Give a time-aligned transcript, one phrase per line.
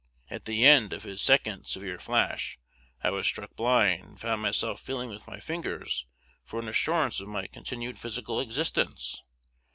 [0.31, 2.57] At the end of his second severe flash
[3.03, 6.07] I was struck blind, and found myself feeling with my fingers
[6.43, 9.21] for an assurance of my continued physical existence.